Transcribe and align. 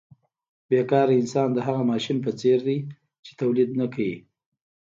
بې 0.69 0.81
کاره 0.89 1.13
انسان 1.21 1.49
د 1.53 1.59
هغه 1.67 1.81
ماشین 1.91 2.17
په 2.25 2.31
څېر 2.39 2.59
دی 2.67 2.77
چې 3.25 3.31
تولید 3.41 3.69
نه 3.79 3.85
کوي 3.93 4.17